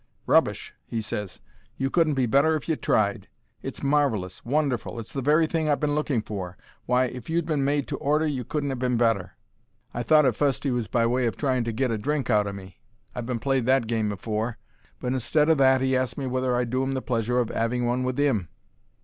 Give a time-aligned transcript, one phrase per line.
[0.25, 1.39] "Rubbish!" he ses.
[1.77, 3.27] "You couldn't be better if you tried.
[3.61, 4.43] It's marvellous!
[4.43, 4.99] Wonderful!
[4.99, 6.57] It's the very thing I've been looking for.
[6.87, 9.33] Why, if you'd been made to order you couldn't ha' been better."
[9.93, 12.47] I thought at fust he was by way of trying to get a drink out
[12.47, 16.71] o' me—I've been played that game afore—but instead o' that he asked me whether I'd
[16.71, 18.49] do 'im the pleasure of 'aving one with 'im.